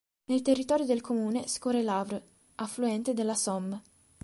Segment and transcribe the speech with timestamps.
[0.29, 2.23] Nel territorio del comune scorre l'Avre,
[2.55, 3.81] affluente della Somme.